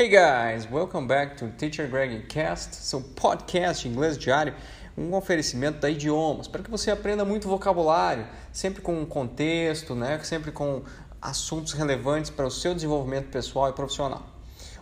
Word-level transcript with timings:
Hey 0.00 0.08
guys, 0.08 0.70
welcome 0.70 1.08
back 1.08 1.36
to 1.38 1.48
Teacher 1.58 1.88
Greg 1.88 2.24
Cast, 2.28 2.76
seu 2.76 3.00
podcast 3.00 3.88
inglês 3.88 4.16
diário, 4.16 4.54
um 4.96 5.12
oferecimento 5.12 5.80
da 5.80 5.90
Idiomas, 5.90 6.46
para 6.46 6.62
que 6.62 6.70
você 6.70 6.92
aprenda 6.92 7.24
muito 7.24 7.48
vocabulário, 7.48 8.24
sempre 8.52 8.80
com 8.80 9.04
contexto, 9.04 9.96
né? 9.96 10.20
sempre 10.22 10.52
com 10.52 10.84
assuntos 11.20 11.72
relevantes 11.72 12.30
para 12.30 12.46
o 12.46 12.50
seu 12.50 12.76
desenvolvimento 12.76 13.28
pessoal 13.28 13.70
e 13.70 13.72
profissional. 13.72 14.24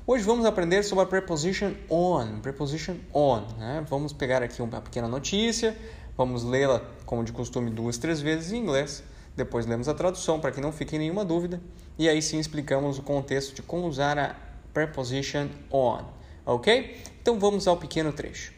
Hoje 0.07 0.23
vamos 0.23 0.45
aprender 0.45 0.83
sobre 0.83 1.05
a 1.05 1.07
preposition 1.07 1.73
on, 1.89 2.41
preposition 2.43 2.97
on, 3.11 3.41
né? 3.57 3.87
Vamos 3.89 4.13
pegar 4.13 4.43
aqui 4.43 4.61
uma 4.61 4.83
pequena 4.83 5.09
notícia, 5.09 5.75
vamos 6.15 6.45
lê-la 6.45 6.83
como 7.07 7.25
de 7.25 7.33
costume 7.33 7.71
duas, 7.71 7.97
três 7.97 8.21
vezes 8.21 8.53
em 8.53 8.59
inglês 8.59 9.03
depois 9.37 9.67
lemos 9.67 9.87
a 9.87 9.93
tradução 9.93 10.41
para 10.41 10.51
que 10.51 10.61
não 10.61 10.73
fique 10.73 10.97
nenhuma 10.97 11.25
dúvida 11.25 11.61
e 11.99 12.09
aí 12.09 12.23
sim 12.23 12.39
explicamos 12.39 12.99
o 12.99 13.03
contexto 13.03 13.55
de 13.55 13.63
como 13.63 13.87
usar 13.87 14.19
a 14.19 14.35
preposition 14.77 15.49
on, 15.71 16.05
ok? 16.47 16.95
Então 17.23 17.39
vamos 17.39 17.67
ao 17.67 17.79
pequeno 17.79 18.13
trecho. 18.13 18.53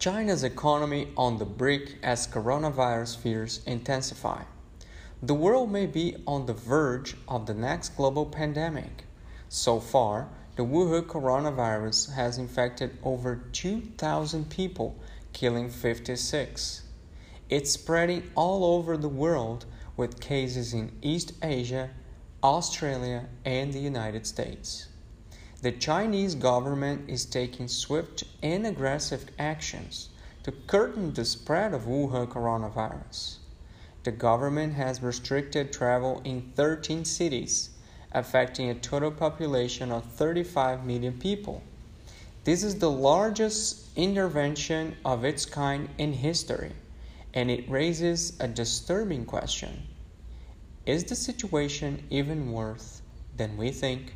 China's 0.00 0.42
economy 0.42 1.12
on 1.16 1.38
the 1.38 1.44
brink 1.44 1.96
as 2.02 2.26
coronavirus 2.26 3.16
fears 3.16 3.60
intensify. 3.66 4.42
The 5.22 5.32
world 5.32 5.70
may 5.70 5.86
be 5.86 6.16
on 6.26 6.46
the 6.46 6.54
verge 6.54 7.14
of 7.28 7.46
the 7.46 7.54
next 7.54 7.96
global 7.96 8.26
pandemic. 8.26 9.04
So 9.48 9.78
far, 9.78 10.26
the 10.56 10.64
Wuhan 10.64 11.02
coronavirus 11.02 12.12
has 12.14 12.36
infected 12.36 12.98
over 13.04 13.44
2,000 13.52 14.50
people, 14.50 14.96
killing 15.32 15.70
56. 15.70 16.82
It's 17.48 17.70
spreading 17.70 18.28
all 18.34 18.64
over 18.64 18.96
the 18.96 19.08
world 19.08 19.66
with 19.96 20.18
cases 20.18 20.74
in 20.74 20.90
East 21.00 21.32
Asia, 21.44 21.90
Australia, 22.44 23.24
and 23.46 23.72
the 23.72 23.78
United 23.80 24.26
States. 24.26 24.88
The 25.62 25.72
Chinese 25.72 26.34
government 26.34 27.08
is 27.08 27.24
taking 27.24 27.68
swift 27.68 28.24
and 28.42 28.66
aggressive 28.66 29.24
actions 29.38 30.10
to 30.42 30.52
curtain 30.52 31.14
the 31.14 31.24
spread 31.24 31.72
of 31.72 31.86
Wuhan 31.86 32.28
coronavirus. 32.28 33.38
The 34.02 34.12
government 34.12 34.74
has 34.74 35.02
restricted 35.02 35.72
travel 35.72 36.20
in 36.22 36.52
13 36.54 37.06
cities, 37.06 37.70
affecting 38.12 38.68
a 38.68 38.74
total 38.74 39.10
population 39.10 39.90
of 39.90 40.04
35 40.04 40.84
million 40.84 41.18
people. 41.18 41.62
This 42.44 42.62
is 42.62 42.78
the 42.78 42.90
largest 42.90 43.88
intervention 43.96 44.98
of 45.02 45.24
its 45.24 45.46
kind 45.46 45.88
in 45.96 46.12
history 46.12 46.72
and 47.32 47.50
it 47.50 47.68
raises 47.70 48.38
a 48.38 48.46
disturbing 48.46 49.24
question 49.24 49.88
Is 50.86 51.04
the 51.04 51.14
situation 51.14 52.00
even 52.10 52.52
worse 52.52 53.02
than 53.36 53.56
we 53.56 53.72
think? 53.72 54.12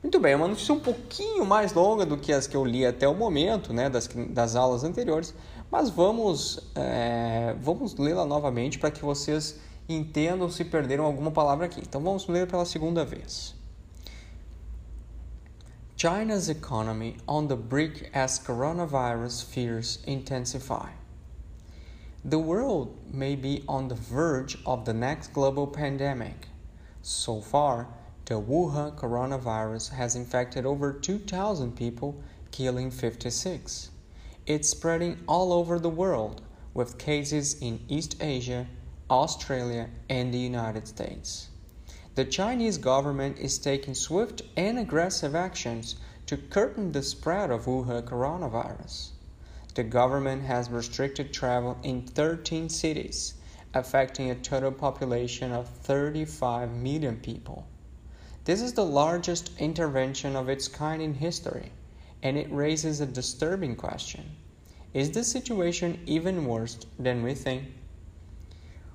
Muito 0.00 0.20
bem, 0.20 0.32
é 0.32 0.36
uma 0.36 0.46
notícia 0.46 0.72
um 0.72 0.78
pouquinho 0.78 1.44
mais 1.44 1.72
longa 1.72 2.06
do 2.06 2.16
que 2.16 2.32
as 2.32 2.46
que 2.46 2.56
eu 2.56 2.64
li 2.64 2.86
até 2.86 3.08
o 3.08 3.14
momento, 3.14 3.72
né, 3.72 3.90
das, 3.90 4.06
das 4.06 4.54
aulas 4.54 4.84
anteriores, 4.84 5.34
mas 5.68 5.90
vamos, 5.90 6.60
é, 6.76 7.56
vamos 7.60 7.96
lê-la 7.96 8.24
novamente 8.24 8.78
para 8.78 8.92
que 8.92 9.04
vocês 9.04 9.58
entendam 9.88 10.48
se 10.48 10.64
perderam 10.64 11.04
alguma 11.04 11.32
palavra 11.32 11.66
aqui. 11.66 11.80
Então 11.80 12.00
vamos 12.00 12.28
ler 12.28 12.46
pela 12.46 12.64
segunda 12.64 13.04
vez. 13.04 13.56
China's 15.96 16.48
economy 16.48 17.16
on 17.26 17.48
the 17.48 17.56
brink 17.56 18.08
as 18.14 18.38
coronavirus 18.38 19.42
fears 19.42 19.98
intensify. 20.06 20.92
The 22.24 22.38
world 22.40 23.14
may 23.14 23.36
be 23.36 23.62
on 23.68 23.86
the 23.86 23.94
verge 23.94 24.58
of 24.66 24.84
the 24.84 24.92
next 24.92 25.32
global 25.32 25.68
pandemic. 25.68 26.48
So 27.00 27.40
far, 27.40 27.86
the 28.24 28.40
Wuhan 28.40 28.96
coronavirus 28.96 29.90
has 29.90 30.16
infected 30.16 30.66
over 30.66 30.92
2,000 30.92 31.76
people, 31.76 32.20
killing 32.50 32.90
56. 32.90 33.90
It's 34.46 34.68
spreading 34.68 35.20
all 35.28 35.52
over 35.52 35.78
the 35.78 35.88
world, 35.88 36.42
with 36.74 36.98
cases 36.98 37.54
in 37.62 37.84
East 37.88 38.16
Asia, 38.20 38.66
Australia, 39.08 39.88
and 40.10 40.34
the 40.34 40.38
United 40.38 40.88
States. 40.88 41.50
The 42.16 42.24
Chinese 42.24 42.78
government 42.78 43.38
is 43.38 43.58
taking 43.58 43.94
swift 43.94 44.42
and 44.56 44.76
aggressive 44.76 45.36
actions 45.36 45.94
to 46.26 46.36
curtain 46.36 46.90
the 46.90 47.04
spread 47.04 47.52
of 47.52 47.66
Wuhan 47.66 48.02
coronavirus 48.02 49.10
the 49.78 49.84
government 49.84 50.42
has 50.42 50.68
restricted 50.70 51.32
travel 51.32 51.78
in 51.84 52.02
13 52.02 52.68
cities, 52.68 53.34
affecting 53.74 54.32
a 54.32 54.34
total 54.34 54.72
population 54.72 55.52
of 55.52 55.68
35 55.68 56.72
million 56.72 57.16
people. 57.18 57.64
This 58.42 58.60
is 58.60 58.72
the 58.72 58.84
largest 58.84 59.52
intervention 59.60 60.34
of 60.34 60.48
its 60.48 60.66
kind 60.66 61.00
in 61.00 61.14
history, 61.14 61.70
and 62.24 62.36
it 62.36 62.50
raises 62.50 63.00
a 63.00 63.06
disturbing 63.06 63.76
question. 63.76 64.24
Is 64.94 65.12
the 65.12 65.22
situation 65.22 66.00
even 66.06 66.44
worse 66.44 66.78
than 66.98 67.22
we 67.22 67.34
think? 67.34 67.62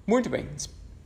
Muito 0.06 0.30
bem, 0.30 0.50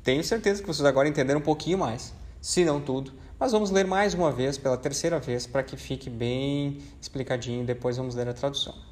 tenho 0.04 0.24
certeza 0.24 0.60
que 0.64 0.74
vocês 0.74 0.88
agora 0.88 1.08
entenderam 1.08 1.40
um 1.40 1.44
pouquinho 1.44 1.78
mais, 1.78 2.14
se 2.42 2.66
não 2.66 2.82
tudo, 2.82 3.12
mas 3.40 3.52
vamos 3.52 3.70
ler 3.70 3.86
mais 3.86 4.16
uma 4.16 4.32
vez, 4.32 4.58
pela 4.58 4.76
terceira 4.76 5.20
vez, 5.20 5.46
para 5.46 5.62
que 5.62 5.78
fique 5.78 6.10
bem 6.10 6.80
explicadinho, 7.00 7.64
depois 7.64 7.98
vamos 7.98 8.16
ler 8.16 8.28
a 8.28 8.34
tradução. 8.34 8.87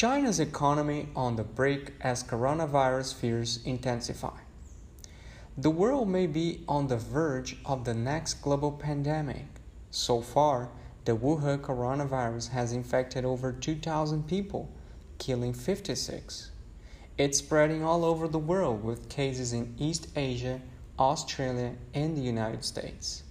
China's 0.00 0.40
economy 0.40 1.10
on 1.14 1.36
the 1.36 1.44
brink 1.44 1.92
as 2.00 2.24
coronavirus 2.24 3.14
fears 3.14 3.60
intensify. 3.66 4.38
The 5.58 5.68
world 5.68 6.08
may 6.08 6.26
be 6.26 6.64
on 6.66 6.86
the 6.86 6.96
verge 6.96 7.58
of 7.66 7.84
the 7.84 7.92
next 7.92 8.40
global 8.40 8.72
pandemic. 8.72 9.44
So 9.90 10.22
far, 10.22 10.70
the 11.04 11.14
Wuhan 11.14 11.60
coronavirus 11.60 12.48
has 12.48 12.72
infected 12.72 13.26
over 13.26 13.52
2,000 13.52 14.26
people, 14.26 14.72
killing 15.18 15.52
56. 15.52 16.50
It's 17.18 17.36
spreading 17.36 17.84
all 17.84 18.02
over 18.02 18.26
the 18.26 18.38
world 18.38 18.82
with 18.82 19.10
cases 19.10 19.52
in 19.52 19.74
East 19.76 20.08
Asia, 20.16 20.62
Australia, 20.98 21.74
and 21.92 22.16
the 22.16 22.22
United 22.22 22.64
States. 22.64 23.24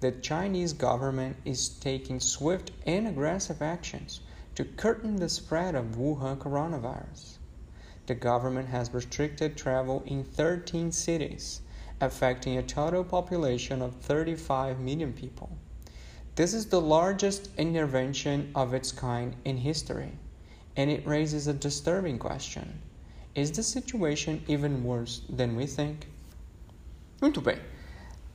The 0.00 0.10
Chinese 0.10 0.72
government 0.72 1.36
is 1.44 1.68
taking 1.68 2.18
swift 2.18 2.72
and 2.84 3.06
aggressive 3.06 3.62
actions 3.62 4.22
to 4.60 4.66
curtain 4.76 5.16
the 5.16 5.28
spread 5.30 5.74
of 5.74 5.96
Wuhan 5.96 6.36
coronavirus. 6.36 7.38
The 8.04 8.14
government 8.14 8.68
has 8.68 8.92
restricted 8.92 9.56
travel 9.56 10.02
in 10.04 10.22
13 10.22 10.92
cities, 10.92 11.62
affecting 11.98 12.58
a 12.58 12.62
total 12.62 13.02
population 13.02 13.80
of 13.80 13.94
35 14.02 14.78
million 14.78 15.14
people. 15.14 15.48
This 16.34 16.52
is 16.52 16.66
the 16.66 16.80
largest 16.80 17.48
intervention 17.56 18.50
of 18.54 18.74
its 18.74 18.92
kind 18.92 19.34
in 19.46 19.56
history, 19.56 20.12
and 20.76 20.90
it 20.90 21.06
raises 21.06 21.46
a 21.46 21.54
disturbing 21.54 22.18
question. 22.18 22.82
Is 23.34 23.52
the 23.52 23.62
situation 23.62 24.44
even 24.46 24.84
worse 24.84 25.22
than 25.30 25.56
we 25.56 25.64
think? 25.64 26.06
Muito 27.22 27.40
bem. 27.40 27.58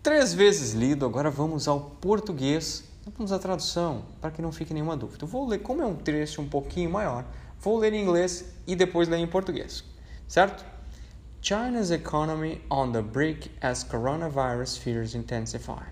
Três 0.03 0.33
vezes 0.33 0.73
lido, 0.73 1.05
agora 1.05 1.29
vamos 1.29 1.67
ao 1.67 1.91
português 2.01 2.81
Vamos 3.13 3.31
à 3.31 3.38
tradução, 3.38 4.03
para 4.19 4.31
que 4.31 4.41
não 4.41 4.51
fique 4.51 4.73
nenhuma 4.73 4.97
dúvida. 4.97 5.25
Eu 5.25 5.27
vou 5.27 5.47
ler, 5.47 5.59
como 5.59 5.79
é 5.79 5.85
um 5.85 5.95
trecho 5.95 6.41
um 6.41 6.49
pouquinho 6.49 6.89
maior, 6.89 7.23
vou 7.59 7.77
ler 7.77 7.93
em 7.93 8.01
inglês 8.01 8.51
e 8.66 8.75
depois 8.75 9.07
ler 9.07 9.19
em 9.19 9.27
português, 9.27 9.83
certo? 10.27 10.66
China's 11.39 11.91
economy 11.91 12.59
on 12.67 12.91
the 12.91 13.03
brink 13.03 13.51
as 13.61 13.83
coronavirus 13.83 14.77
fears 14.77 15.13
intensify. 15.13 15.85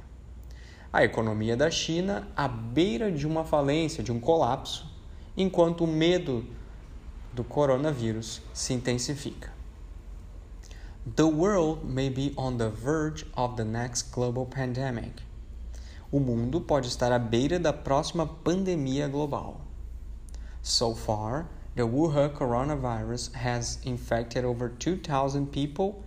A 0.91 1.03
economia 1.03 1.55
da 1.55 1.69
China 1.69 2.27
à 2.35 2.47
beira 2.47 3.11
de 3.11 3.27
uma 3.27 3.43
falência, 3.43 4.03
de 4.03 4.11
um 4.11 4.19
colapso, 4.19 4.91
enquanto 5.37 5.83
o 5.83 5.87
medo 5.87 6.43
do 7.31 7.43
coronavírus 7.43 8.41
se 8.55 8.73
intensifica. 8.73 9.53
The 11.15 11.25
world 11.25 11.85
may 11.85 12.09
be 12.09 12.33
on 12.35 12.57
the 12.57 12.69
verge 12.69 13.27
of 13.37 13.55
the 13.55 13.63
next 13.63 14.11
global 14.11 14.47
pandemic 14.47 15.21
o 16.13 16.19
mundo 16.19 16.61
pode 16.61 16.89
estar 16.89 17.11
à 17.11 17.17
beira 17.17 17.57
da 17.57 17.73
próxima 17.73 18.27
pandemia 18.27 19.07
global. 19.07 19.61
So 20.61 20.93
far, 20.93 21.47
the 21.73 21.81
Wuhan 21.81 22.29
coronavirus 22.29 23.33
has 23.33 23.79
infected 23.83 24.45
over 24.45 24.69
2,000 24.69 25.47
people, 25.47 26.03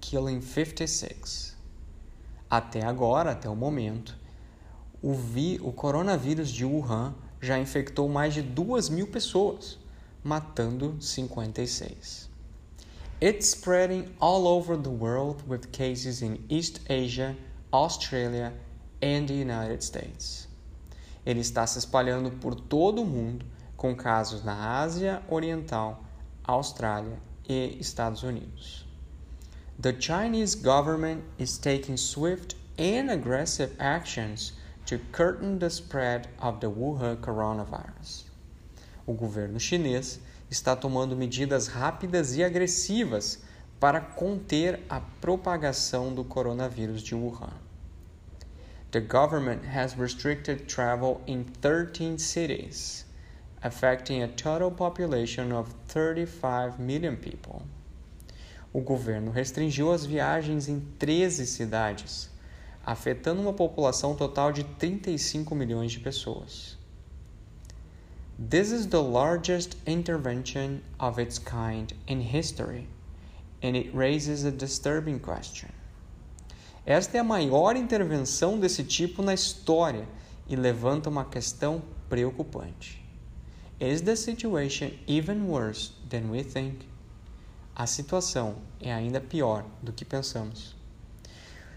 killing 0.00 0.40
56. 0.40 1.54
Até 2.50 2.82
agora, 2.82 3.32
até 3.32 3.50
o 3.50 3.54
momento, 3.54 4.16
o, 5.02 5.12
vi, 5.12 5.60
o 5.62 5.70
coronavírus 5.70 6.50
de 6.50 6.64
Wuhan 6.64 7.14
já 7.38 7.58
infectou 7.58 8.08
mais 8.08 8.32
de 8.32 8.40
2 8.40 8.88
mil 8.88 9.08
pessoas, 9.08 9.78
matando 10.24 10.96
56. 10.98 12.30
It's 13.20 13.50
spreading 13.50 14.06
all 14.18 14.46
over 14.46 14.78
the 14.78 14.88
world 14.88 15.44
with 15.46 15.70
cases 15.70 16.22
in 16.22 16.38
East 16.48 16.80
Asia, 16.88 17.36
Australia, 17.70 18.54
and 19.02 19.26
the 19.26 19.34
United 19.34 19.82
States. 19.82 20.48
Ele 21.24 21.40
está 21.40 21.66
se 21.66 21.78
espalhando 21.78 22.30
por 22.30 22.54
todo 22.54 23.02
o 23.02 23.06
mundo, 23.06 23.44
com 23.76 23.94
casos 23.94 24.42
na 24.44 24.80
Ásia 24.80 25.22
Oriental, 25.28 26.04
Austrália 26.44 27.18
e 27.48 27.76
Estados 27.80 28.22
Unidos. 28.22 28.86
The 29.78 29.92
Chinese 29.92 30.54
government 30.54 31.22
is 31.38 31.56
taking 31.56 31.96
swift 31.96 32.56
and 32.78 33.10
aggressive 33.10 33.74
actions 33.78 34.52
to 34.86 34.98
curtain 35.12 35.58
the 35.58 35.70
spread 35.70 36.28
of 36.38 36.60
the 36.60 36.66
Wuhan 36.66 37.16
coronavirus. 37.16 38.26
O 39.06 39.14
governo 39.14 39.58
chinês 39.58 40.20
está 40.50 40.74
tomando 40.74 41.16
medidas 41.16 41.68
rápidas 41.68 42.36
e 42.36 42.44
agressivas 42.44 43.38
para 43.78 44.00
conter 44.00 44.84
a 44.88 45.00
propagação 45.00 46.12
do 46.12 46.24
coronavírus 46.24 47.02
de 47.02 47.14
Wuhan. 47.14 47.52
The 48.92 49.00
government 49.00 49.66
has 49.66 49.96
restricted 49.96 50.66
travel 50.66 51.20
in 51.24 51.44
13 51.44 52.18
cities, 52.18 53.04
affecting 53.62 54.20
a 54.20 54.26
total 54.26 54.68
population 54.68 55.52
of 55.52 55.72
35 55.86 56.80
million 56.80 57.16
people. 57.16 57.62
O 58.72 58.80
governo 58.80 59.30
restringiu 59.30 59.92
as 59.92 60.04
viagens 60.04 60.68
em 60.68 60.80
13 60.98 61.46
cidades, 61.46 62.30
afetando 62.84 63.40
uma 63.40 63.52
população 63.52 64.16
total 64.16 64.50
de 64.50 64.64
35 64.64 65.54
milhões 65.54 65.92
de 65.92 66.00
pessoas. 66.00 66.76
This 68.38 68.72
is 68.72 68.86
the 68.86 69.02
largest 69.02 69.76
intervention 69.86 70.80
of 70.98 71.20
its 71.20 71.38
kind 71.38 71.92
in 72.08 72.22
history, 72.22 72.88
and 73.62 73.76
it 73.76 73.94
raises 73.94 74.44
a 74.44 74.50
disturbing 74.50 75.20
question. 75.20 75.68
Esta 76.90 77.18
é 77.18 77.20
a 77.20 77.24
maior 77.24 77.76
intervenção 77.76 78.58
desse 78.58 78.82
tipo 78.82 79.22
na 79.22 79.32
história 79.32 80.08
e 80.48 80.56
levanta 80.56 81.08
uma 81.08 81.24
questão 81.24 81.80
preocupante. 82.08 83.00
Is 83.78 84.00
the 84.00 84.16
situation 84.16 84.90
even 85.06 85.42
worse 85.42 85.92
than 86.08 86.28
we 86.32 86.42
think? 86.42 86.88
A 87.76 87.86
situação 87.86 88.56
é 88.80 88.92
ainda 88.92 89.20
pior 89.20 89.64
do 89.80 89.92
que 89.92 90.04
pensamos. 90.04 90.74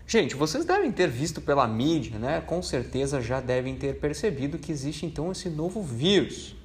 Gente, 0.08 0.34
vocês 0.34 0.66
devem 0.66 0.92
ter 0.92 1.10
visto 1.10 1.40
pela 1.40 1.68
mídia, 1.68 2.18
né? 2.18 2.42
Com 2.42 2.64
certeza 2.64 3.22
já 3.22 3.40
devem 3.40 3.76
ter 3.76 4.00
percebido 4.00 4.58
que 4.58 4.72
existe 4.72 5.06
então 5.06 5.32
esse 5.32 5.48
novo 5.48 5.84
vírus, 5.84 6.56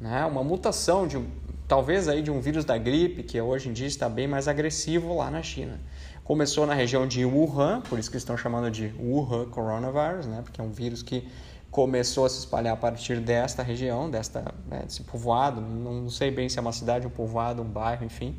né? 0.00 0.24
Uma 0.24 0.44
mutação 0.44 1.04
de 1.08 1.20
talvez 1.66 2.06
aí 2.06 2.22
de 2.22 2.30
um 2.30 2.40
vírus 2.40 2.64
da 2.64 2.78
gripe 2.78 3.24
que 3.24 3.40
hoje 3.40 3.70
em 3.70 3.72
dia 3.72 3.88
está 3.88 4.08
bem 4.08 4.28
mais 4.28 4.46
agressivo 4.46 5.16
lá 5.16 5.28
na 5.32 5.42
China. 5.42 5.80
Começou 6.26 6.66
na 6.66 6.74
região 6.74 7.06
de 7.06 7.24
Wuhan, 7.24 7.82
por 7.82 8.00
isso 8.00 8.10
que 8.10 8.16
estão 8.16 8.36
chamando 8.36 8.68
de 8.68 8.92
Wuhan 8.98 9.48
coronavirus, 9.48 10.26
né? 10.26 10.40
Porque 10.42 10.60
é 10.60 10.64
um 10.64 10.72
vírus 10.72 11.00
que 11.00 11.24
começou 11.70 12.24
a 12.24 12.28
se 12.28 12.40
espalhar 12.40 12.74
a 12.74 12.76
partir 12.76 13.20
desta 13.20 13.62
região, 13.62 14.10
desta 14.10 14.40
né, 14.66 14.82
desse 14.84 15.04
povoado, 15.04 15.60
não 15.60 16.10
sei 16.10 16.32
bem 16.32 16.48
se 16.48 16.58
é 16.58 16.60
uma 16.60 16.72
cidade, 16.72 17.06
um 17.06 17.10
povoado, 17.10 17.62
um 17.62 17.64
bairro, 17.64 18.04
enfim, 18.04 18.34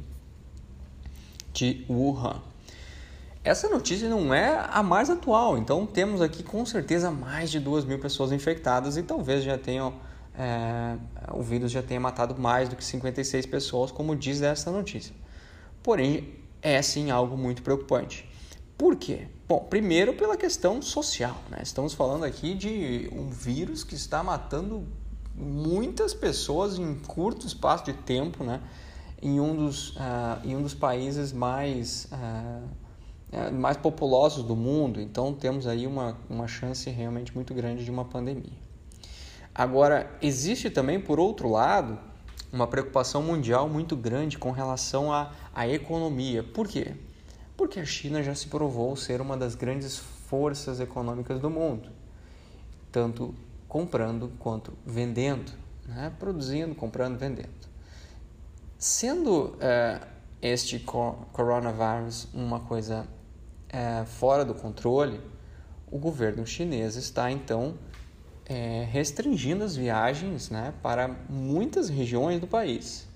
de 1.53 1.85
Wuhan. 1.89 2.41
Essa 3.41 3.69
notícia 3.69 4.09
não 4.09 4.33
é 4.33 4.67
a 4.69 4.83
mais 4.83 5.09
atual, 5.09 5.57
então 5.57 5.85
temos 5.85 6.21
aqui 6.21 6.43
com 6.43 6.65
certeza 6.65 7.09
mais 7.09 7.49
de 7.49 7.57
duas 7.57 7.85
mil 7.85 7.99
pessoas 7.99 8.33
infectadas 8.33 8.97
e 8.97 9.03
talvez 9.03 9.45
já 9.45 9.57
tenham 9.57 9.93
é, 10.37 10.97
o 11.31 11.41
vírus 11.41 11.71
já 11.71 11.81
tenha 11.81 12.01
matado 12.01 12.35
mais 12.37 12.67
do 12.67 12.75
que 12.75 12.83
56 12.83 13.45
pessoas, 13.45 13.91
como 13.91 14.13
diz 14.13 14.41
essa 14.41 14.69
notícia. 14.71 15.15
Porém, 15.81 16.46
é 16.61 16.81
sim 16.81 17.11
algo 17.11 17.37
muito 17.37 17.61
preocupante. 17.61 18.27
Por 18.77 18.95
quê? 18.95 19.27
Bom, 19.47 19.59
primeiro 19.59 20.13
pela 20.13 20.37
questão 20.37 20.81
social, 20.81 21.37
né? 21.49 21.59
Estamos 21.63 21.93
falando 21.93 22.23
aqui 22.23 22.53
de 22.53 23.09
um 23.11 23.29
vírus 23.29 23.83
que 23.83 23.95
está 23.95 24.21
matando 24.23 24.85
muitas 25.35 26.13
pessoas 26.13 26.77
em 26.77 26.95
curto 26.95 27.47
espaço 27.47 27.85
de 27.85 27.93
tempo, 27.93 28.43
né? 28.43 28.61
Em 29.21 29.39
um 29.39 29.55
dos, 29.55 29.95
uh, 29.95 30.45
em 30.45 30.55
um 30.55 30.61
dos 30.61 30.75
países 30.75 31.33
mais 31.33 32.07
uh, 32.11 32.87
mais 33.53 33.75
populosos 33.75 34.43
do 34.43 34.55
mundo, 34.55 35.01
então 35.01 35.33
temos 35.33 35.67
aí 35.67 35.85
uma, 35.85 36.17
uma 36.29 36.47
chance 36.47 36.89
realmente 36.89 37.35
muito 37.35 37.53
grande 37.53 37.83
de 37.83 37.91
uma 37.91 38.05
pandemia. 38.05 38.57
Agora, 39.53 40.09
existe 40.21 40.69
também, 40.69 40.99
por 40.99 41.19
outro 41.19 41.49
lado, 41.49 41.99
uma 42.57 42.65
preocupação 42.65 43.21
mundial 43.21 43.69
muito 43.69 43.95
grande 43.95 44.37
com 44.37 44.49
relação 44.49 45.13
à, 45.13 45.31
à 45.53 45.67
economia. 45.67 46.41
Por 46.41 46.67
quê? 46.67 46.95
Porque 47.55 47.79
a 47.79 47.85
China 47.85 48.23
já 48.23 48.33
se 48.33 48.47
provou 48.47 48.95
ser 48.95 49.21
uma 49.21 49.37
das 49.37 49.53
grandes 49.53 49.97
forças 49.97 50.79
econômicas 50.79 51.39
do 51.39 51.51
mundo, 51.51 51.89
tanto 52.91 53.33
comprando 53.67 54.31
quanto 54.39 54.73
vendendo, 54.83 55.51
né? 55.85 56.11
produzindo, 56.17 56.73
comprando, 56.73 57.17
vendendo. 57.17 57.67
Sendo 58.77 59.55
é, 59.59 60.01
este 60.41 60.79
coronavírus 60.79 62.27
uma 62.33 62.61
coisa 62.61 63.07
é, 63.69 64.03
fora 64.05 64.43
do 64.43 64.55
controle, 64.55 65.21
o 65.91 65.99
governo 65.99 66.45
chinês 66.45 66.95
está 66.95 67.31
então 67.31 67.75
é, 68.47 68.87
restringindo 68.89 69.63
as 69.63 69.75
viagens 69.75 70.49
né, 70.49 70.73
para 70.81 71.09
muitas 71.29 71.89
regiões 71.89 72.39
do 72.39 72.47
país. 72.47 73.07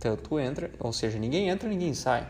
Tanto 0.00 0.38
entra, 0.38 0.70
ou 0.78 0.92
seja, 0.92 1.18
ninguém 1.18 1.48
entra, 1.48 1.68
ninguém 1.68 1.92
sai. 1.92 2.26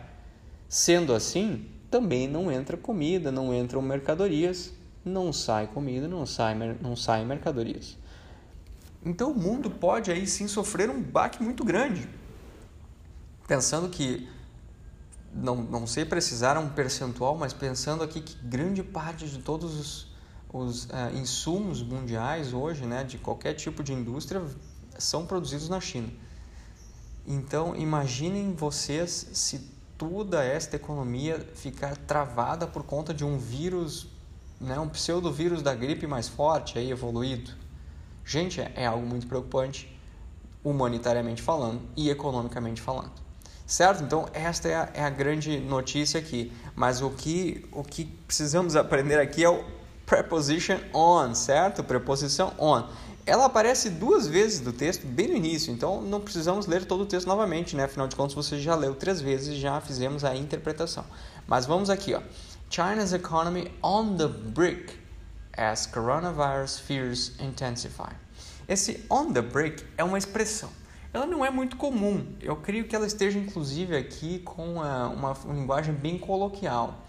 Sendo 0.69 1.15
assim, 1.15 1.67
também 1.91 2.27
não 2.27 2.51
entra 2.51 2.77
comida, 2.77 3.31
não 3.31 3.55
entram 3.55 3.81
mercadorias, 3.81 4.73
não 5.05 5.33
sai 5.33 5.69
comida, 5.69 6.09
não 6.09 6.27
sai, 6.27 6.55
não 6.81 6.97
sai 6.97 7.25
mercadorias. 7.25 7.97
Então 9.05 9.31
o 9.31 9.39
mundo 9.39 9.71
pode 9.71 10.11
aí 10.11 10.27
sim 10.27 10.49
sofrer 10.49 10.91
um 10.91 11.01
baque 11.01 11.43
muito 11.43 11.65
grande. 11.65 12.09
Pensando 13.47 13.89
que 13.89 14.29
não, 15.33 15.57
não 15.57 15.87
sei 15.87 16.05
precisar 16.05 16.59
um 16.59 16.69
percentual, 16.69 17.37
mas 17.37 17.53
pensando 17.53 18.03
aqui 18.03 18.21
que 18.21 18.37
grande 18.45 18.83
parte 18.83 19.27
de 19.27 19.39
todos 19.39 19.79
os, 19.79 20.09
os 20.53 20.85
uh, 20.85 21.15
insumos 21.15 21.83
mundiais 21.83 22.53
hoje, 22.53 22.85
né, 22.87 23.05
de 23.05 23.19
qualquer 23.19 23.55
tipo 23.55 23.83
de 23.83 23.93
indústria, 23.93 24.43
são 24.99 25.27
produzidos 25.27 25.69
na 25.69 25.81
China. 25.81 26.09
Então, 27.27 27.77
imaginem 27.77 28.55
vocês 28.55 29.29
se 29.33 29.71
toda 29.99 30.43
esta 30.43 30.77
economia 30.77 31.47
ficar 31.55 31.97
travada 31.97 32.67
por 32.67 32.83
conta 32.83 33.13
de 33.13 33.25
um 33.25 33.37
vírus, 33.39 34.09
né, 34.61 34.79
um 34.79 34.89
pseudovírus 34.89 35.61
da 35.61 35.75
gripe 35.75 36.07
mais 36.07 36.29
forte, 36.29 36.79
aí 36.79 36.91
evoluído. 36.91 37.53
Gente, 38.25 38.61
é, 38.61 38.87
algo 38.87 39.07
muito 39.07 39.27
preocupante, 39.27 39.95
humanitariamente 40.65 41.43
falando 41.43 41.83
e 41.97 42.11
economicamente 42.11 42.81
falando 42.81 43.29
certo? 43.69 44.03
Então, 44.03 44.27
esta 44.33 44.67
é 44.67 44.75
a, 44.75 44.89
é 44.95 45.05
a, 45.05 45.11
grande 45.11 45.61
notícia 45.61 46.19
aqui. 46.19 46.51
Mas 46.75 47.03
o 47.03 47.11
que, 47.11 47.67
o 47.71 47.85
que 47.85 48.07
precisamos 48.27 48.75
aprender 48.75 49.21
aqui 49.21 49.45
é 49.45 49.51
o 49.51 49.63
preposition 50.09 50.79
on, 50.95 51.35
certo? 51.35 51.85
Preposição 51.85 52.53
on. 52.59 52.85
Ela 53.27 53.45
aparece 53.45 53.91
duas 53.91 54.27
vezes 54.27 54.61
no 54.63 54.73
texto, 54.73 55.07
bem 55.07 55.29
no 55.29 55.37
início, 55.37 55.73
então 55.73 56.01
não 56.01 56.19
precisamos 56.19 56.67
ler 56.67 56.87
todo 56.87 57.03
o 57.03 57.07
texto 57.07 57.27
novamente, 57.27 57.77
né? 57.77 57.85
Afinal 57.85 58.09
de 58.09 58.17
contas, 58.17 58.35
você 58.35 58.59
já 58.59 58.75
leu 58.75 58.95
três 58.95 59.21
vezes 59.21 59.49
e 59.49 59.61
já 59.61 59.81
fizemos 59.81 60.25
a 60.25 60.35
interpretação. 60.35 61.05
Mas 61.47 61.67
vamos 61.67 61.91
aqui, 61.91 62.15
ó. 62.15 62.23
China's 62.71 63.13
economy 63.13 63.71
on 63.83 64.17
the 64.17 64.29
brink 64.29 64.99
as 65.57 65.87
coronavirus 65.87 66.79
fears 66.79 67.33
intensify. 67.41 68.13
Esse 68.67 69.05
on 69.11 69.33
the 69.33 69.43
brink 69.43 69.85
é 69.99 70.05
uma 70.05 70.17
expressão 70.17 70.71
ela 71.13 71.27
não 71.27 71.45
é 71.45 71.51
muito 71.51 71.77
comum. 71.77 72.27
Eu 72.41 72.57
creio 72.57 72.85
que 72.85 72.95
ela 72.95 73.07
esteja 73.07 73.39
inclusive 73.39 73.97
aqui 73.97 74.41
com 74.41 74.75
uma, 74.75 75.09
uma, 75.09 75.33
uma 75.33 75.55
linguagem 75.55 75.95
bem 75.95 76.19
coloquial. 76.19 77.05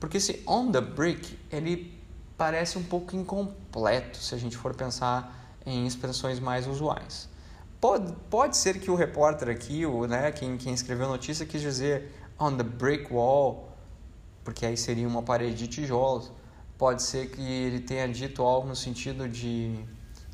Porque 0.00 0.16
esse 0.16 0.42
on 0.46 0.70
the 0.70 0.80
brick, 0.80 1.38
ele 1.50 2.03
parece 2.36 2.78
um 2.78 2.82
pouco 2.82 3.14
incompleto 3.14 4.18
se 4.18 4.34
a 4.34 4.38
gente 4.38 4.56
for 4.56 4.74
pensar 4.74 5.56
em 5.64 5.86
expressões 5.86 6.40
mais 6.40 6.66
usuais. 6.66 7.28
Pode, 7.80 8.12
pode 8.30 8.56
ser 8.56 8.80
que 8.80 8.90
o 8.90 8.94
repórter 8.94 9.48
aqui, 9.48 9.84
o, 9.84 10.06
né, 10.06 10.32
quem, 10.32 10.56
quem 10.56 10.72
escreveu 10.72 11.06
a 11.06 11.10
notícia, 11.10 11.44
quis 11.44 11.60
dizer 11.60 12.12
on 12.38 12.56
the 12.56 12.62
brick 12.62 13.12
wall, 13.12 13.68
porque 14.42 14.64
aí 14.66 14.76
seria 14.76 15.06
uma 15.06 15.22
parede 15.22 15.54
de 15.54 15.68
tijolos. 15.68 16.30
Pode 16.76 17.02
ser 17.02 17.30
que 17.30 17.40
ele 17.40 17.80
tenha 17.80 18.08
dito 18.08 18.42
algo 18.42 18.68
no 18.68 18.76
sentido 18.76 19.28
de 19.28 19.84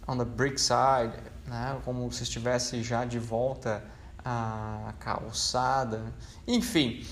on 0.06 0.16
the 0.16 0.24
brick 0.24 0.60
side, 0.60 1.12
né? 1.46 1.80
como 1.84 2.10
se 2.12 2.22
estivesse 2.22 2.82
já 2.82 3.04
de 3.04 3.18
volta 3.18 3.84
à 4.24 4.94
calçada. 4.98 6.12
Enfim, 6.46 7.06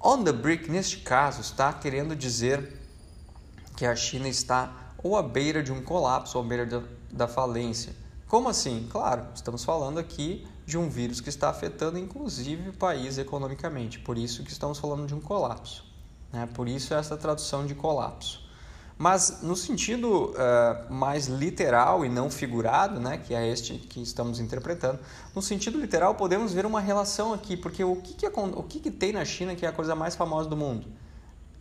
on 0.00 0.24
the 0.24 0.32
brick, 0.32 0.70
neste 0.70 0.98
caso, 0.98 1.40
está 1.40 1.72
querendo 1.72 2.16
dizer 2.16 2.85
que 3.76 3.84
a 3.84 3.94
China 3.94 4.28
está 4.28 4.72
ou 5.02 5.16
à 5.16 5.22
beira 5.22 5.62
de 5.62 5.70
um 5.70 5.82
colapso 5.82 6.38
ou 6.38 6.44
à 6.44 6.46
beira 6.46 6.84
da 7.12 7.28
falência. 7.28 7.94
Como 8.26 8.48
assim? 8.48 8.88
Claro, 8.90 9.26
estamos 9.34 9.64
falando 9.64 9.98
aqui 9.98 10.46
de 10.64 10.76
um 10.76 10.88
vírus 10.88 11.20
que 11.20 11.28
está 11.28 11.48
afetando 11.48 11.98
inclusive 11.98 12.70
o 12.70 12.72
país 12.72 13.18
economicamente, 13.18 14.00
por 14.00 14.18
isso 14.18 14.42
que 14.42 14.50
estamos 14.50 14.78
falando 14.78 15.06
de 15.06 15.14
um 15.14 15.20
colapso. 15.20 15.84
Né? 16.32 16.48
Por 16.52 16.66
isso 16.66 16.92
essa 16.92 17.16
tradução 17.16 17.64
de 17.66 17.74
colapso. 17.74 18.44
Mas 18.98 19.42
no 19.42 19.54
sentido 19.54 20.30
uh, 20.30 20.92
mais 20.92 21.26
literal 21.26 22.02
e 22.04 22.08
não 22.08 22.30
figurado, 22.30 22.98
né, 22.98 23.18
que 23.18 23.34
é 23.34 23.46
este 23.46 23.74
que 23.74 24.00
estamos 24.00 24.40
interpretando, 24.40 24.98
no 25.34 25.42
sentido 25.42 25.78
literal 25.78 26.14
podemos 26.14 26.54
ver 26.54 26.64
uma 26.64 26.80
relação 26.80 27.34
aqui, 27.34 27.58
porque 27.58 27.84
o 27.84 27.96
que, 27.96 28.14
que, 28.14 28.26
o 28.26 28.62
que, 28.62 28.80
que 28.80 28.90
tem 28.90 29.12
na 29.12 29.24
China 29.24 29.54
que 29.54 29.66
é 29.66 29.68
a 29.68 29.72
coisa 29.72 29.94
mais 29.94 30.16
famosa 30.16 30.48
do 30.48 30.56
mundo? 30.56 30.86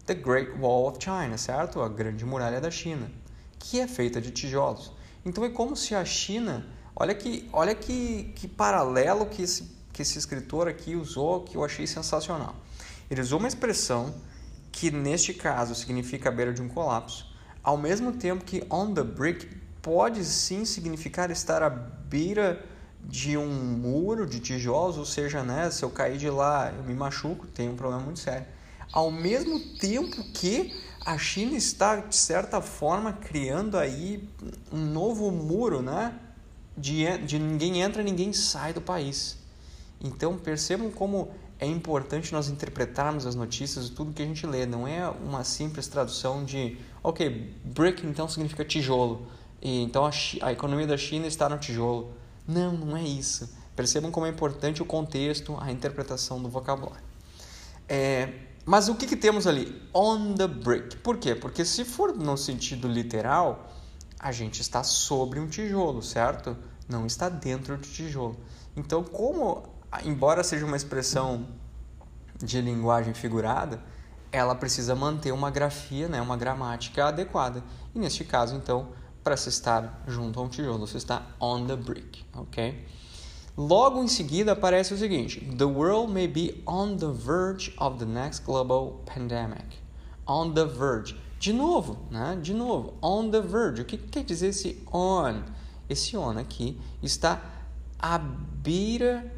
The 0.06 0.14
Great 0.14 0.52
Wall 0.60 0.88
of 0.88 1.00
China, 1.00 1.38
certo? 1.38 1.82
A 1.82 1.90
Grande 1.90 2.26
Muralha 2.26 2.62
da 2.62 2.70
China, 2.70 3.12
que 3.58 3.80
é 3.80 3.88
feita 3.88 4.22
de 4.22 4.32
tijolos. 4.32 4.92
Então 5.26 5.44
é 5.44 5.50
como 5.50 5.76
se 5.76 5.96
a 5.96 6.06
China, 6.06 6.66
olha 6.96 7.16
que, 7.16 7.50
olha 7.52 7.74
que, 7.74 8.32
que 8.36 8.48
paralelo 8.48 9.26
que 9.26 9.42
esse, 9.42 9.76
que 9.92 10.02
esse 10.02 10.18
escritor 10.18 10.68
aqui 10.68 10.96
usou, 10.96 11.42
que 11.42 11.58
eu 11.58 11.64
achei 11.64 11.88
sensacional. 11.88 12.56
Ele 13.10 13.22
usou 13.22 13.40
uma 13.40 13.48
expressão 13.48 14.14
que 14.72 14.92
neste 14.92 15.34
caso 15.34 15.74
significa 15.74 16.30
a 16.30 16.32
beira 16.32 16.54
de 16.54 16.62
um 16.62 16.68
colapso, 16.68 17.34
ao 17.64 17.78
mesmo 17.78 18.12
tempo 18.12 18.44
que 18.46 18.64
on 18.70 18.94
the 18.94 19.04
brick 19.04 19.48
pode 19.82 20.24
sim 20.24 20.66
significar 20.66 21.32
estar 21.32 21.64
à 21.64 21.70
beira 21.70 22.64
de 23.04 23.38
um 23.38 23.48
muro 23.48 24.26
de 24.26 24.40
tijolos, 24.40 24.98
ou 24.98 25.06
seja, 25.06 25.44
né, 25.44 25.70
se 25.72 25.84
eu 25.84 25.90
cair 25.90 26.18
de 26.18 26.30
lá 26.30 26.72
eu 26.76 26.84
me 26.84 26.94
machuco, 26.94 27.48
tenho 27.48 27.72
um 27.72 27.76
problema 27.76 28.04
muito 28.04 28.20
sério. 28.20 28.46
Ao 28.96 29.12
mesmo 29.12 29.60
tempo 29.60 30.24
que 30.32 30.74
a 31.06 31.18
China 31.18 31.58
está, 31.58 31.98
de 31.98 32.16
certa 32.16 32.62
forma, 32.62 33.12
criando 33.12 33.78
aí 33.78 34.26
um 34.72 34.86
novo 34.86 35.30
muro, 35.32 35.82
né? 35.82 36.18
De, 36.78 37.06
de 37.26 37.38
ninguém 37.38 37.82
entra, 37.82 38.02
ninguém 38.02 38.32
sai 38.32 38.72
do 38.72 38.80
país. 38.80 39.38
Então 40.02 40.38
percebam 40.38 40.90
como 40.90 41.30
é 41.60 41.66
importante 41.66 42.32
nós 42.32 42.48
interpretarmos 42.48 43.26
as 43.26 43.36
notícias 43.36 43.88
e 43.88 43.92
tudo 43.92 44.14
que 44.14 44.22
a 44.22 44.26
gente 44.26 44.48
lê. 44.48 44.66
Não 44.66 44.88
é 44.88 45.10
uma 45.10 45.44
simples 45.44 45.88
tradução 45.88 46.46
de, 46.46 46.78
ok, 47.04 47.54
brick 47.66 48.08
então 48.08 48.30
significa 48.30 48.64
tijolo. 48.64 49.28
E 49.62 49.84
então 49.84 50.06
a, 50.06 50.12
a 50.42 50.54
economia 50.54 50.88
da 50.88 50.96
China 50.98 51.28
está 51.28 51.50
no 51.50 51.58
tijolo. 51.58 52.14
Não, 52.48 52.72
não 52.72 52.96
é 52.96 53.04
isso. 53.04 53.54
Percebam 53.76 54.10
como 54.10 54.26
é 54.26 54.30
importante 54.30 54.82
o 54.82 54.86
contexto, 54.86 55.58
a 55.60 55.70
interpretação 55.70 56.42
do 56.42 56.48
vocabulário. 56.48 57.04
É, 57.90 58.45
mas 58.66 58.90
o 58.90 58.96
que, 58.96 59.06
que 59.06 59.16
temos 59.16 59.46
ali? 59.46 59.82
On 59.94 60.34
the 60.34 60.48
brick. 60.48 60.98
Por 60.98 61.18
quê? 61.18 61.36
Porque 61.36 61.64
se 61.64 61.86
for 61.86 62.16
no 62.16 62.36
sentido 62.36 62.88
literal, 62.88 63.72
a 64.20 64.32
gente 64.32 64.62
está 64.62 64.84
sobre 64.84 65.40
um 65.40 65.48
tijolo, 65.48 66.02
certo? 66.02 66.58
Não 66.90 67.06
está 67.06 67.30
dentro 67.30 67.78
do 67.78 67.88
tijolo. 67.88 68.36
Então, 68.76 69.04
como, 69.04 69.64
embora 70.04 70.44
seja 70.44 70.66
uma 70.66 70.76
expressão 70.76 71.48
de 72.44 72.60
linguagem 72.60 73.14
figurada, 73.14 73.82
ela 74.32 74.56
precisa 74.56 74.96
manter 74.96 75.32
uma 75.32 75.52
grafia, 75.52 76.08
né, 76.08 76.20
uma 76.20 76.36
gramática 76.36 77.06
adequada. 77.06 77.64
E 77.94 78.00
neste 78.00 78.24
caso, 78.24 78.56
então, 78.56 78.90
para 79.24 79.38
se 79.38 79.50
estar 79.50 80.04
junto 80.08 80.40
a 80.40 80.44
um 80.44 80.50
tijolo, 80.50 80.88
você 80.88 80.98
está 80.98 81.22
on 81.40 81.68
the 81.68 81.76
brick, 81.76 82.26
ok? 82.34 82.86
Logo 83.58 84.04
em 84.04 84.08
seguida 84.08 84.52
aparece 84.52 84.94
o 84.94 84.98
seguinte: 84.98 85.40
The 85.58 85.66
world 85.66 86.12
may 86.12 86.28
be 86.28 86.62
on 86.68 86.98
the 86.98 87.12
verge 87.12 87.74
of 87.78 88.00
the 88.00 88.06
next 88.06 88.44
global 88.46 89.02
pandemic. 89.06 89.78
On 90.28 90.54
the 90.54 90.66
verge. 90.66 91.16
De 91.40 91.54
novo, 91.54 91.98
né? 92.12 92.38
De 92.42 92.54
novo, 92.54 92.96
on 93.02 93.30
the 93.30 93.42
verge. 93.42 93.82
O 93.82 93.86
que 93.86 93.98
quer 93.98 94.24
dizer 94.24 94.48
esse 94.48 94.84
on? 94.92 95.44
Esse 95.90 96.18
on 96.18 96.38
aqui 96.38 96.80
está 97.02 97.42
à 98.00 98.18
beira 98.18 99.32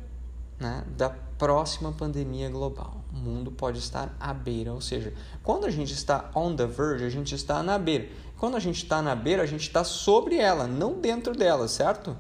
né, 0.60 0.84
da 0.96 1.10
próxima 1.10 1.92
pandemia 1.92 2.50
global. 2.50 3.04
O 3.14 3.18
mundo 3.18 3.52
pode 3.52 3.80
estar 3.80 4.16
à 4.20 4.34
beira, 4.34 4.74
ou 4.74 4.82
seja, 4.82 5.14
quando 5.44 5.66
a 5.66 5.70
gente 5.70 5.94
está 5.94 6.32
on 6.36 6.56
the 6.56 6.66
verge, 6.66 7.06
a 7.06 7.10
gente 7.10 7.36
está 7.36 7.62
na 7.62 7.78
beira. 7.78 8.10
Quando 8.38 8.56
a 8.56 8.60
gente 8.60 8.84
está 8.84 9.02
na 9.02 9.16
beira, 9.16 9.44
a 9.44 9.46
gente 9.46 9.62
está 9.62 9.84
sobre 9.84 10.38
ela, 10.38 10.68
não 10.68 11.00
dentro 11.00 11.36
dela, 11.36 11.68
certo? 11.68 12.18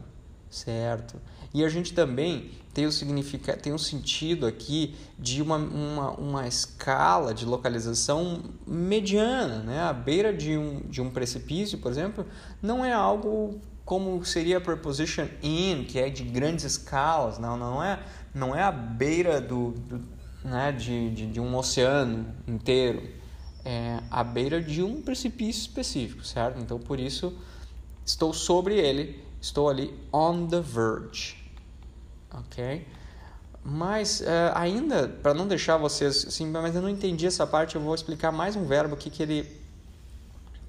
Certo. 0.49 1.19
E 1.57 1.65
a 1.65 1.69
gente 1.69 1.91
também 1.91 2.51
tem 2.71 2.85
o 2.85 2.91
significado, 2.91 3.59
tem 3.59 3.73
um 3.73 3.79
sentido 3.79 4.45
aqui 4.45 4.93
de 5.17 5.41
uma, 5.41 5.55
uma, 5.55 6.11
uma 6.11 6.47
escala 6.47 7.33
de 7.33 7.47
localização 7.47 8.43
mediana, 8.67 9.63
né? 9.63 9.79
A 9.81 9.91
beira 9.91 10.31
de 10.31 10.55
um, 10.55 10.81
de 10.81 11.01
um 11.01 11.09
precipício, 11.09 11.79
por 11.79 11.91
exemplo, 11.91 12.27
não 12.61 12.85
é 12.85 12.93
algo 12.93 13.59
como 13.83 14.23
seria 14.23 14.59
a 14.59 14.61
preposition 14.61 15.25
in, 15.41 15.83
que 15.85 15.97
é 15.97 16.11
de 16.11 16.21
grandes 16.21 16.63
escalas, 16.63 17.39
não, 17.39 17.57
não 17.57 17.83
é, 17.83 18.03
não 18.35 18.55
é 18.55 18.61
a 18.61 18.71
beira 18.71 19.41
do, 19.41 19.71
do 19.71 20.03
né, 20.45 20.71
de, 20.71 21.09
de, 21.09 21.25
de 21.25 21.39
um 21.39 21.55
oceano 21.55 22.27
inteiro, 22.47 23.01
é 23.65 23.99
a 24.11 24.23
beira 24.23 24.61
de 24.61 24.83
um 24.83 25.01
precipício 25.01 25.61
específico, 25.61 26.23
certo? 26.23 26.59
Então, 26.61 26.77
por 26.77 26.99
isso, 26.99 27.35
estou 28.05 28.31
sobre 28.31 28.75
ele 28.75 29.25
Estou 29.39 29.69
ali 29.69 29.93
on 30.11 30.47
the 30.47 30.59
verge, 30.59 31.36
ok? 32.31 32.87
Mas 33.63 34.21
uh, 34.21 34.53
ainda, 34.55 35.09
para 35.09 35.33
não 35.33 35.47
deixar 35.47 35.77
vocês 35.77 36.25
assim, 36.27 36.47
mas 36.47 36.73
eu 36.75 36.81
não 36.81 36.89
entendi 36.89 37.27
essa 37.27 37.45
parte, 37.45 37.75
eu 37.75 37.81
vou 37.81 37.93
explicar 37.93 38.31
mais 38.31 38.55
um 38.55 38.65
verbo 38.65 38.95
aqui 38.95 39.09
que 39.09 39.21
ele 39.21 39.49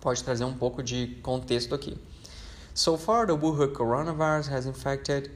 pode 0.01 0.23
trazer 0.25 0.45
um 0.45 0.55
pouco 0.55 0.83
de 0.83 1.19
contexto 1.23 1.75
aqui. 1.75 1.97
So 2.75 2.97
far, 2.97 3.27
the 3.27 3.33
Wuhan 3.33 3.73
coronavirus 3.73 4.49
has 4.49 4.67
infected 4.67 5.31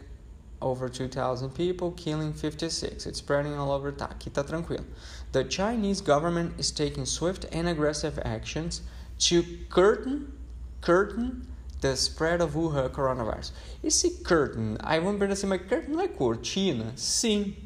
over 0.60 0.88
2,000 0.88 1.50
people, 1.50 1.92
killing 1.92 2.32
56. 2.32 3.06
It's 3.06 3.18
spreading 3.18 3.54
all 3.54 3.70
over. 3.70 3.92
Tá, 3.92 4.06
aqui 4.06 4.30
tá 4.30 4.44
tranquilo. 4.44 4.84
The 5.32 5.44
Chinese 5.44 6.00
government 6.00 6.54
is 6.58 6.70
taking 6.70 7.04
swift 7.04 7.46
and 7.52 7.68
aggressive 7.68 8.18
actions 8.24 8.82
to 9.18 9.42
curtain, 9.68 10.32
curtain 10.80 11.46
The 11.82 11.92
Spread 11.94 12.42
of 12.44 12.56
Wuhan 12.56 12.88
Coronavirus. 12.90 13.52
Esse 13.82 14.22
curtain, 14.22 14.76
aí 14.78 15.00
vamos 15.00 15.18
perguntar 15.18 15.32
assim, 15.32 15.48
mas 15.48 15.60
curtain 15.62 15.92
não 15.92 16.00
é 16.00 16.06
cortina? 16.06 16.92
Sim. 16.96 17.56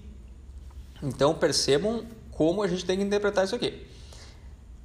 Então 1.02 1.34
percebam 1.34 2.06
como 2.30 2.62
a 2.62 2.66
gente 2.66 2.86
tem 2.86 2.96
que 2.96 3.04
interpretar 3.04 3.44
isso 3.44 3.54
aqui. 3.54 3.86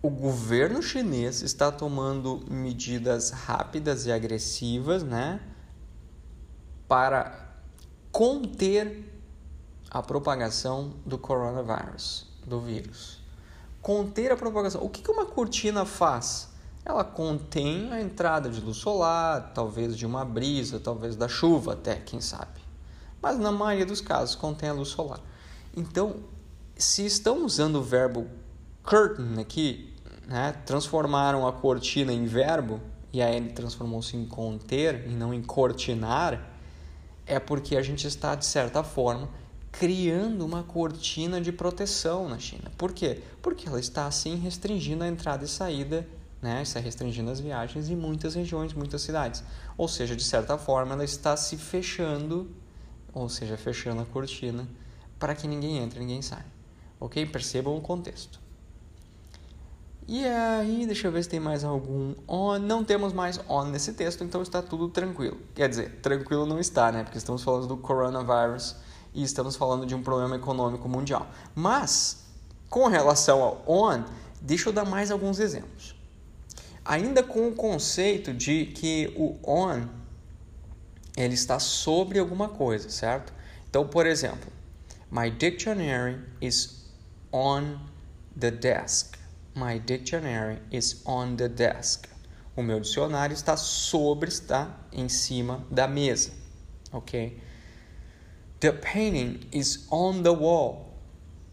O 0.01 0.09
governo 0.09 0.81
chinês 0.81 1.41
está 1.41 1.71
tomando 1.71 2.43
medidas 2.49 3.29
rápidas 3.29 4.05
e 4.05 4.11
agressivas, 4.11 5.01
né, 5.01 5.39
para 6.87 7.55
conter 8.11 9.05
a 9.89 10.01
propagação 10.03 10.95
do 11.05 11.17
coronavírus, 11.17 12.27
do 12.45 12.59
vírus. 12.59 13.19
Conter 13.81 14.33
a 14.33 14.35
propagação. 14.35 14.83
O 14.83 14.89
que 14.89 15.09
uma 15.09 15.25
cortina 15.25 15.85
faz? 15.85 16.50
Ela 16.83 17.03
contém 17.03 17.91
a 17.91 18.01
entrada 18.01 18.49
de 18.49 18.59
luz 18.59 18.77
solar, 18.77 19.51
talvez 19.53 19.95
de 19.95 20.05
uma 20.05 20.25
brisa, 20.25 20.79
talvez 20.79 21.15
da 21.15 21.27
chuva 21.27 21.73
até, 21.73 21.95
quem 21.95 22.19
sabe. 22.19 22.59
Mas 23.21 23.37
na 23.37 23.51
maioria 23.51 23.85
dos 23.85 24.01
casos 24.01 24.35
contém 24.35 24.69
a 24.69 24.73
luz 24.73 24.89
solar. 24.89 25.19
Então, 25.77 26.15
se 26.75 27.05
estão 27.05 27.45
usando 27.45 27.75
o 27.75 27.83
verbo 27.83 28.27
curtain 28.83 29.39
aqui, 29.39 29.93
né, 30.27 30.53
transformaram 30.65 31.47
a 31.47 31.53
cortina 31.53 32.11
em 32.11 32.25
verbo, 32.25 32.81
e 33.13 33.21
aí 33.21 33.35
ele 33.35 33.51
transformou-se 33.51 34.17
em 34.17 34.25
conter 34.25 35.07
e 35.07 35.11
não 35.11 35.33
em 35.33 35.43
cortinar, 35.43 36.49
é 37.25 37.39
porque 37.39 37.75
a 37.75 37.81
gente 37.81 38.07
está, 38.07 38.33
de 38.33 38.45
certa 38.45 38.83
forma, 38.83 39.29
criando 39.71 40.43
uma 40.45 40.63
cortina 40.63 41.39
de 41.39 41.51
proteção 41.51 42.27
na 42.27 42.39
China. 42.39 42.71
Por 42.77 42.91
quê? 42.91 43.21
Porque 43.41 43.67
ela 43.67 43.79
está 43.79 44.05
assim 44.05 44.35
restringindo 44.35 45.03
a 45.03 45.07
entrada 45.07 45.45
e 45.45 45.47
saída 45.47 46.07
né, 46.41 46.63
está 46.63 46.79
restringindo 46.79 47.29
as 47.29 47.39
viagens 47.39 47.89
em 47.89 47.95
muitas 47.95 48.33
regiões, 48.33 48.73
muitas 48.73 49.01
cidades. 49.01 49.43
Ou 49.77 49.87
seja, 49.87 50.15
de 50.15 50.23
certa 50.23 50.57
forma, 50.57 50.93
ela 50.93 51.03
está 51.03 51.37
se 51.37 51.55
fechando, 51.55 52.49
ou 53.13 53.29
seja, 53.29 53.55
fechando 53.57 54.01
a 54.01 54.05
cortina 54.05 54.67
para 55.19 55.35
que 55.35 55.47
ninguém 55.47 55.77
entre, 55.77 55.99
ninguém 55.99 56.21
saia. 56.21 56.45
Ok? 56.99 57.25
Percebam 57.27 57.77
o 57.77 57.81
contexto. 57.81 58.39
E 60.07 60.25
aí, 60.25 60.85
deixa 60.87 61.07
eu 61.07 61.11
ver 61.11 61.23
se 61.23 61.29
tem 61.29 61.39
mais 61.39 61.63
algum 61.63 62.15
on. 62.27 62.57
Não 62.57 62.83
temos 62.83 63.13
mais 63.13 63.39
on 63.47 63.65
nesse 63.65 63.93
texto, 63.93 64.23
então 64.23 64.41
está 64.41 64.61
tudo 64.61 64.89
tranquilo. 64.89 65.37
Quer 65.53 65.69
dizer, 65.69 65.99
tranquilo 66.01 66.45
não 66.45 66.59
está, 66.59 66.91
né? 66.91 67.03
Porque 67.03 67.19
estamos 67.19 67.43
falando 67.43 67.67
do 67.67 67.77
coronavírus 67.77 68.75
e 69.13 69.23
estamos 69.23 69.55
falando 69.55 69.85
de 69.85 69.93
um 69.93 70.01
problema 70.01 70.35
econômico 70.35 70.89
mundial. 70.89 71.27
Mas, 71.53 72.25
com 72.67 72.87
relação 72.87 73.41
ao 73.43 73.63
on, 73.67 74.03
deixa 74.41 74.69
eu 74.69 74.73
dar 74.73 74.85
mais 74.85 75.11
alguns 75.11 75.39
exemplos 75.39 76.00
ainda 76.85 77.23
com 77.23 77.47
o 77.47 77.55
conceito 77.55 78.33
de 78.33 78.65
que 78.65 79.13
o 79.15 79.37
on 79.43 79.87
ele 81.15 81.33
está 81.33 81.59
sobre 81.59 82.19
alguma 82.19 82.49
coisa, 82.49 82.89
certo? 82.89 83.33
Então, 83.69 83.87
por 83.87 84.05
exemplo, 84.05 84.51
my 85.11 85.29
dictionary 85.29 86.19
is 86.41 86.89
on 87.31 87.79
the 88.37 88.51
desk. 88.51 89.17
My 89.55 89.79
dictionary 89.79 90.59
is 90.71 91.01
on 91.05 91.35
the 91.35 91.49
desk. 91.49 92.07
O 92.55 92.61
meu 92.61 92.79
dicionário 92.79 93.33
está 93.33 93.55
sobre, 93.57 94.29
está 94.29 94.77
em 94.91 95.09
cima 95.09 95.65
da 95.69 95.87
mesa, 95.87 96.31
ok? 96.91 97.41
The 98.59 98.71
painting 98.73 99.39
is 99.51 99.87
on 99.89 100.21
the 100.23 100.29
wall. 100.29 100.97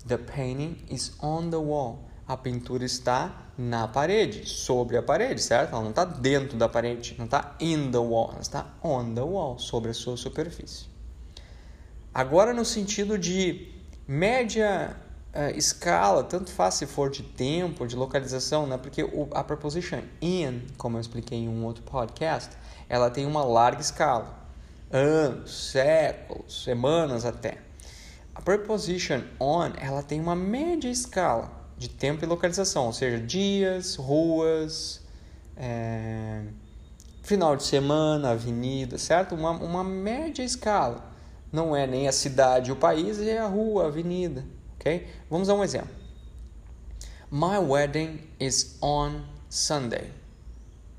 The 0.06 0.18
painting 0.18 0.85
is 0.90 1.12
on 1.20 1.50
the 1.50 1.56
wall. 1.56 2.08
A 2.26 2.37
pintura 2.37 2.85
está 2.85 3.47
na 3.58 3.88
parede, 3.88 4.48
sobre 4.48 4.96
a 4.96 5.02
parede, 5.02 5.42
certo? 5.42 5.72
Ela 5.72 5.82
não 5.82 5.90
está 5.90 6.04
dentro 6.04 6.56
da 6.56 6.68
parede, 6.68 7.16
não 7.18 7.24
está 7.24 7.56
in 7.58 7.90
the 7.90 7.98
wall, 7.98 8.30
ela 8.30 8.40
está 8.40 8.66
on 8.84 9.12
the 9.14 9.20
wall, 9.20 9.58
sobre 9.58 9.90
a 9.90 9.94
sua 9.94 10.16
superfície. 10.16 10.86
Agora, 12.14 12.54
no 12.54 12.64
sentido 12.64 13.18
de 13.18 13.72
média 14.06 14.96
uh, 15.34 15.56
escala, 15.58 16.22
tanto 16.22 16.52
faz 16.52 16.74
se 16.74 16.86
for 16.86 17.10
de 17.10 17.24
tempo, 17.24 17.84
de 17.84 17.96
localização, 17.96 18.64
né? 18.64 18.78
Porque 18.78 19.02
o, 19.02 19.28
a 19.32 19.42
preposition 19.42 20.02
in, 20.22 20.62
como 20.76 20.96
eu 20.96 21.00
expliquei 21.00 21.38
em 21.38 21.48
um 21.48 21.64
outro 21.64 21.82
podcast, 21.82 22.50
ela 22.88 23.10
tem 23.10 23.26
uma 23.26 23.42
larga 23.42 23.80
escala. 23.80 24.38
Anos, 24.90 25.72
séculos, 25.72 26.62
semanas 26.62 27.24
até. 27.24 27.58
A 28.32 28.40
preposition 28.40 29.20
on, 29.40 29.72
ela 29.80 30.00
tem 30.00 30.20
uma 30.20 30.36
média 30.36 30.88
escala 30.88 31.57
de 31.78 31.88
tempo 31.88 32.25
e 32.25 32.26
localização, 32.26 32.87
ou 32.87 32.92
seja, 32.92 33.18
dias, 33.25 33.94
ruas, 33.94 35.00
é, 35.56 36.42
final 37.23 37.56
de 37.56 37.62
semana, 37.62 38.30
avenida, 38.30 38.99
certo? 38.99 39.35
Uma, 39.35 39.52
uma 39.52 39.85
média 39.85 40.42
escala. 40.42 41.12
Não 41.52 41.75
é 41.75 41.87
nem 41.87 42.08
a 42.08 42.12
cidade, 42.12 42.73
o 42.73 42.76
país, 42.76 43.20
é 43.20 43.38
a 43.38 43.47
rua, 43.47 43.85
a 43.85 43.87
avenida, 43.87 44.44
ok? 44.75 45.06
Vamos 45.30 45.49
dar 45.49 45.54
um 45.54 45.62
exemplo. 45.62 45.94
My 47.30 47.58
wedding 47.58 48.20
is 48.40 48.76
on 48.82 49.23
Sunday. 49.49 50.11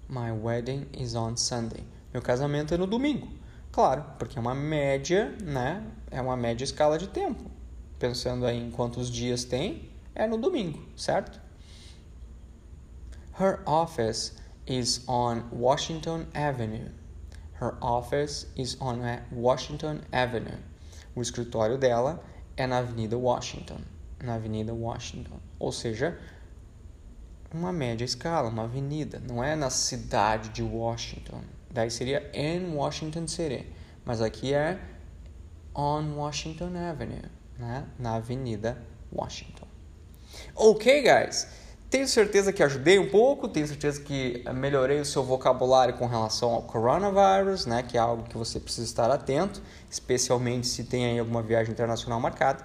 My 0.08 0.32
wedding 0.32 0.88
is 0.98 1.14
on 1.14 1.36
Sunday. 1.36 1.84
Meu 2.14 2.22
casamento 2.22 2.74
é 2.74 2.78
no 2.78 2.88
domingo. 2.88 3.28
Claro, 3.72 4.04
porque 4.18 4.38
é 4.38 4.42
uma 4.42 4.56
média, 4.56 5.36
né? 5.44 5.84
É 6.10 6.22
uma 6.22 6.38
média 6.38 6.64
escala 6.64 6.98
de 6.98 7.08
tempo. 7.08 7.44
Pensando 8.00 8.46
aí 8.46 8.58
em 8.58 8.72
quantos 8.72 9.12
dias 9.12 9.44
tem, 9.44 9.90
é 10.20 10.28
no 10.28 10.38
domingo, 10.38 10.80
certo? 10.98 11.40
Her 13.40 13.62
office 13.66 14.34
is 14.68 15.08
on 15.08 15.44
Washington 15.50 16.28
Avenue. 16.34 16.90
Her 17.62 17.78
office 17.82 18.48
is 18.58 18.76
on 18.82 19.00
Washington 19.32 20.02
Avenue. 20.12 20.60
O 21.16 21.22
escritório 21.22 21.78
dela 21.78 22.22
é 22.58 22.68
na 22.68 22.80
Avenida 22.80 23.18
Washington. 23.18 23.80
Na 24.22 24.36
Avenida 24.36 24.74
Washington. 24.74 25.40
Ou 25.58 25.72
seja, 25.72 26.20
uma 27.54 27.72
média 27.72 28.04
escala, 28.04 28.50
uma 28.50 28.64
avenida. 28.64 29.22
Não 29.26 29.42
é 29.42 29.56
na 29.56 29.70
cidade 29.70 30.50
de 30.50 30.62
Washington. 30.62 31.42
Daí 31.72 31.90
seria 31.90 32.30
in 32.34 32.74
Washington 32.74 33.26
City. 33.26 33.66
Mas 34.04 34.22
aqui 34.22 34.54
é 34.54 34.78
on 35.74 36.16
Washington 36.16 36.76
Avenue, 36.76 37.24
né? 37.58 37.88
na 37.98 38.16
Avenida 38.16 38.78
Washington. 39.14 39.69
Ok, 40.56 41.02
guys? 41.02 41.48
Tenho 41.90 42.08
certeza 42.08 42.54
que 42.54 42.62
ajudei 42.62 43.00
um 43.00 43.10
pouco, 43.10 43.48
tenho 43.48 43.68
certeza 43.68 44.00
que 44.00 44.44
melhorei 44.54 45.00
o 45.00 45.06
seu 45.06 45.24
vocabulário 45.24 45.96
com 45.96 46.06
relação 46.06 46.52
ao 46.52 46.62
coronavírus, 46.62 47.66
né, 47.66 47.82
que 47.82 47.98
é 47.98 48.00
algo 48.00 48.24
que 48.30 48.38
você 48.38 48.60
precisa 48.60 48.86
estar 48.86 49.10
atento, 49.10 49.60
especialmente 49.90 50.68
se 50.68 50.84
tem 50.84 51.08
aí 51.08 51.18
alguma 51.18 51.42
viagem 51.42 51.72
internacional 51.72 52.20
marcada. 52.20 52.64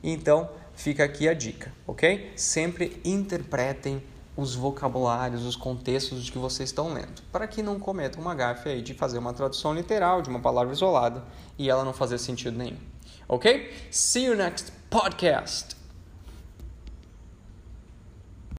Então, 0.00 0.48
fica 0.76 1.02
aqui 1.02 1.28
a 1.28 1.34
dica, 1.34 1.72
ok? 1.88 2.32
Sempre 2.36 3.00
interpretem 3.04 4.00
os 4.36 4.54
vocabulários, 4.54 5.44
os 5.44 5.56
contextos 5.56 6.30
que 6.30 6.38
vocês 6.38 6.68
estão 6.68 6.92
lendo, 6.92 7.22
para 7.32 7.48
que 7.48 7.62
não 7.62 7.80
cometam 7.80 8.20
uma 8.20 8.34
gafe 8.34 8.68
aí 8.68 8.82
de 8.82 8.94
fazer 8.94 9.18
uma 9.18 9.32
tradução 9.32 9.74
literal 9.74 10.22
de 10.22 10.28
uma 10.28 10.38
palavra 10.38 10.72
isolada 10.72 11.24
e 11.58 11.68
ela 11.68 11.84
não 11.84 11.92
fazer 11.92 12.18
sentido 12.18 12.56
nenhum. 12.56 12.78
Ok? 13.26 13.72
See 13.90 14.26
you 14.26 14.36
next 14.36 14.70
podcast. 14.88 15.85